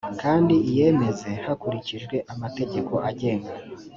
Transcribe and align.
kandi 0.21 0.53
iyemeze 0.69 1.29
hakurikijwe 1.45 2.15
amategeko 2.33 2.93
agenga 3.09 3.51